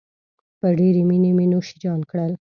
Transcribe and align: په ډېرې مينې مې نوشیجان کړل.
په 0.59 0.67
ډېرې 0.79 1.01
مينې 1.09 1.31
مې 1.37 1.45
نوشیجان 1.51 1.99
کړل. 2.11 2.31